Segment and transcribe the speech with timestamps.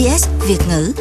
[0.00, 0.92] SBS Việt ngữ.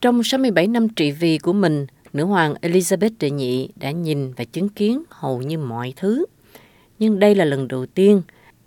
[0.00, 4.44] Trong 67 năm trị vì của mình, nữ hoàng Elizabeth đệ nhị đã nhìn và
[4.44, 6.24] chứng kiến hầu như mọi thứ.
[6.98, 8.22] Nhưng đây là lần đầu tiên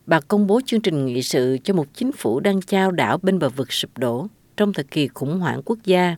[0.06, 3.40] bà công bố chương trình nghị sự cho một chính phủ đang trao đảo bên
[3.40, 4.28] bờ vực sụp đổ
[4.58, 6.16] trong thời kỳ khủng hoảng quốc gia.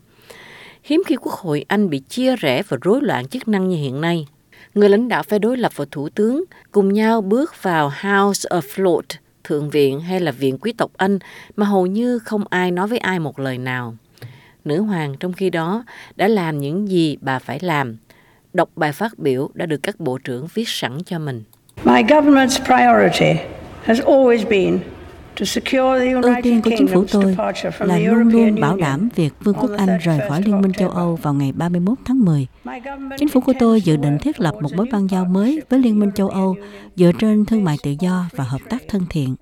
[0.84, 4.02] Hiếm khi Quốc hội Anh bị chia rẽ và rối loạn chức năng như hiện
[4.02, 4.28] nay.
[4.74, 8.62] Người lãnh đạo phe đối lập và thủ tướng cùng nhau bước vào House of
[8.76, 11.20] Lords, Thượng viện hay là Viện Quý tộc Anh
[11.56, 13.96] mà hầu như không ai nói với ai một lời nào.
[14.66, 15.84] Nữ hoàng trong khi đó
[16.16, 17.98] đã làm những gì bà phải làm.
[18.54, 21.44] Đọc bài phát biểu đã được các bộ trưởng viết sẵn cho mình.
[21.84, 23.42] My government's priority
[23.84, 24.80] has always been
[25.36, 27.36] Ưu tiên của chính phủ tôi
[27.80, 31.16] là luôn luôn bảo đảm việc Vương quốc Anh rời khỏi Liên minh châu Âu
[31.16, 32.48] vào ngày 31 tháng 10.
[33.18, 36.00] Chính phủ của tôi dự định thiết lập một mối băng giao mới với Liên
[36.00, 36.56] minh châu Âu
[36.96, 39.36] dựa trên thương mại tự do và hợp tác thân thiện.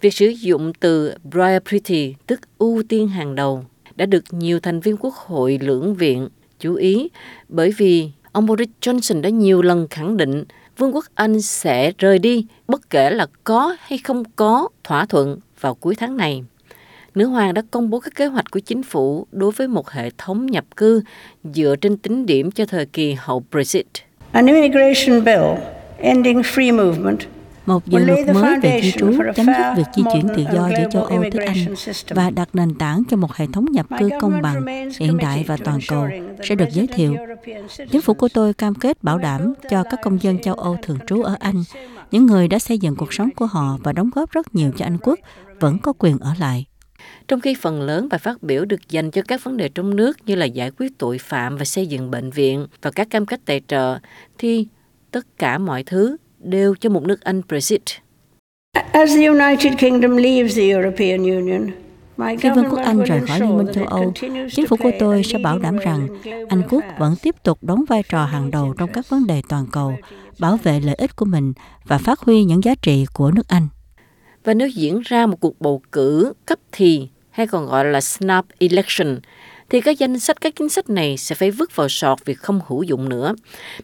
[0.00, 3.64] Việc sử dụng từ priority, tức ưu tiên hàng đầu,
[3.96, 7.08] đã được nhiều thành viên quốc hội lưỡng viện chú ý
[7.48, 10.44] bởi vì ông Boris Johnson đã nhiều lần khẳng định
[10.78, 15.38] Vương quốc Anh sẽ rời đi, bất kể là có hay không có thỏa thuận
[15.60, 16.44] vào cuối tháng này.
[17.14, 20.10] Nữ hoàng đã công bố các kế hoạch của chính phủ đối với một hệ
[20.18, 21.02] thống nhập cư
[21.44, 23.86] dựa trên tính điểm cho thời kỳ hậu Brexit.
[24.32, 25.44] An immigration bill
[25.98, 27.20] ending free movement
[27.66, 30.90] một dự luật mới về di trú chấm dứt việc di chuyển tự do giữa
[30.92, 31.74] châu Âu tới Anh
[32.08, 35.56] và đặt nền tảng cho một hệ thống nhập cư công bằng, hiện đại và
[35.64, 36.08] toàn cầu
[36.42, 37.16] sẽ được giới thiệu.
[37.90, 40.98] Chính phủ của tôi cam kết bảo đảm cho các công dân châu Âu thường
[41.06, 41.62] trú ở Anh,
[42.10, 44.86] những người đã xây dựng cuộc sống của họ và đóng góp rất nhiều cho
[44.86, 45.18] Anh quốc,
[45.60, 46.66] vẫn có quyền ở lại.
[47.28, 50.16] Trong khi phần lớn bài phát biểu được dành cho các vấn đề trong nước
[50.26, 53.40] như là giải quyết tội phạm và xây dựng bệnh viện và các cam kết
[53.44, 53.98] tài trợ,
[54.38, 54.66] thì
[55.10, 57.82] tất cả mọi thứ đều cho một nước Anh Brexit.
[58.92, 61.70] As the United Kingdom leaves the European Union,
[62.40, 64.12] khi Vương quốc Anh rời khỏi Liên minh châu Âu,
[64.52, 66.08] chính phủ của tôi sẽ bảo đảm rằng
[66.48, 69.66] Anh quốc vẫn tiếp tục đóng vai trò hàng đầu trong các vấn đề toàn
[69.72, 69.94] cầu,
[70.38, 71.52] bảo vệ lợi ích của mình
[71.84, 73.68] và phát huy những giá trị của nước Anh.
[74.44, 78.44] Và nếu diễn ra một cuộc bầu cử cấp thì hay còn gọi là snap
[78.58, 79.18] election,
[79.70, 82.60] thì các danh sách các chính sách này sẽ phải vứt vào sọt vì không
[82.66, 83.34] hữu dụng nữa.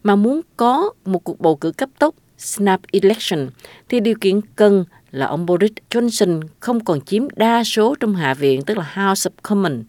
[0.03, 3.49] Mà muốn có một cuộc bầu cử cấp tốc snap election
[3.89, 8.35] thì điều kiện cần là ông Boris Johnson không còn chiếm đa số trong Hạ
[8.35, 9.85] viện, tức là House of Commons.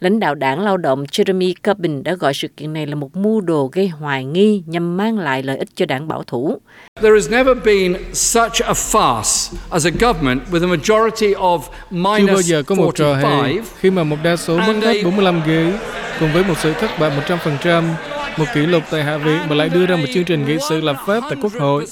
[0.00, 3.40] Lãnh đạo đảng lao động Jeremy Corbyn đã gọi sự kiện này là một mưu
[3.40, 6.58] đồ gây hoài nghi nhằm mang lại lợi ích cho đảng bảo thủ.
[7.02, 12.18] There has never been such a farce as a government with a majority of minus
[12.18, 15.42] Chưa bao giờ có một trò hề khi mà một đa số mất hết 45
[15.46, 15.72] ghế
[16.20, 19.68] cùng với một sự thất bại 100% một kỷ lục tại Hạ viện mà lại
[19.68, 21.86] đưa ra một chương trình nghị sự lập pháp tại Quốc hội.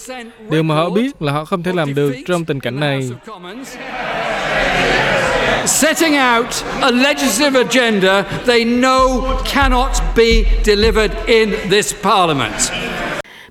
[0.51, 3.11] Điều mà họ biết là họ không thể làm được trong tình cảnh này.
[5.67, 6.47] Setting out
[6.81, 9.23] a legislative agenda they know
[9.55, 12.55] cannot be delivered in this parliament.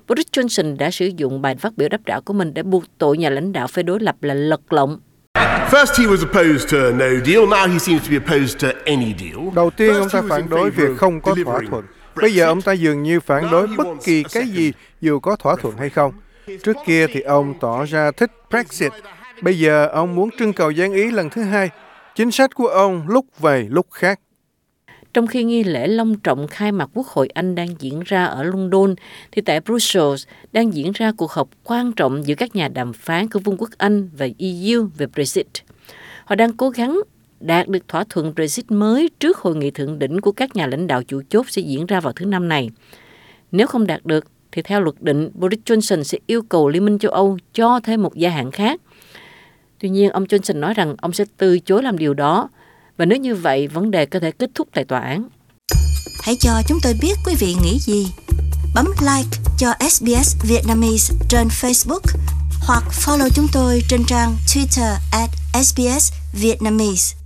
[0.08, 3.18] Boris Johnson đã sử dụng bài phát biểu đáp trả của mình để buộc tội
[3.18, 4.98] nhà lãnh đạo phe đối lập là lật lọng
[5.70, 9.14] First he was opposed to no deal, now he seems to be opposed to any
[9.18, 9.48] deal.
[9.54, 11.84] Đầu tiên ông ta phản đối việc không có thỏa thuận.
[12.16, 15.56] Bây giờ ông ta dường như phản đối bất kỳ cái gì dù có thỏa
[15.56, 16.12] thuận hay không.
[16.64, 18.92] Trước kia thì ông tỏ ra thích Brexit.
[19.42, 21.70] Bây giờ ông muốn trưng cầu gián ý lần thứ hai.
[22.14, 24.20] Chính sách của ông lúc về lúc khác.
[25.14, 28.42] Trong khi nghi lễ long trọng khai mạc Quốc hội Anh đang diễn ra ở
[28.42, 28.94] London,
[29.32, 33.28] thì tại Brussels đang diễn ra cuộc họp quan trọng giữa các nhà đàm phán
[33.28, 35.46] của Vương quốc Anh và EU về Brexit.
[36.24, 37.00] Họ đang cố gắng
[37.42, 40.86] đạt được thỏa thuận Brexit mới trước hội nghị thượng đỉnh của các nhà lãnh
[40.86, 42.70] đạo chủ chốt sẽ diễn ra vào thứ năm này.
[43.52, 46.98] Nếu không đạt được, thì theo luật định, Boris Johnson sẽ yêu cầu Liên minh
[46.98, 48.80] châu Âu cho thêm một gia hạn khác.
[49.78, 52.48] Tuy nhiên, ông Johnson nói rằng ông sẽ từ chối làm điều đó,
[52.96, 55.28] và nếu như vậy, vấn đề có thể kết thúc tại tòa án.
[56.22, 58.06] Hãy cho chúng tôi biết quý vị nghĩ gì.
[58.74, 62.18] Bấm like cho SBS Vietnamese trên Facebook
[62.66, 65.30] hoặc follow chúng tôi trên trang Twitter at
[65.64, 66.12] SBS
[66.42, 67.21] Vietnamese.